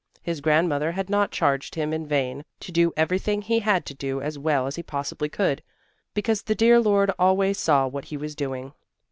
His 0.23 0.41
grandmother 0.41 0.93
had 0.93 1.11
not 1.11 1.29
charged 1.29 1.75
him 1.75 1.93
in 1.93 2.07
vain 2.07 2.43
to 2.61 2.71
do 2.71 2.91
everything 2.97 3.43
he 3.43 3.59
had 3.59 3.85
to 3.85 3.93
do 3.93 4.19
as 4.19 4.39
well 4.39 4.65
as 4.65 4.75
he 4.75 4.81
possibly 4.81 5.29
could, 5.29 5.61
because 6.15 6.41
the 6.41 6.55
dear 6.55 6.79
Lord 6.79 7.11
always 7.19 7.59
saw 7.59 7.85
what 7.85 8.05
he 8.05 8.17
was 8.17 8.33
doing. 8.33 8.73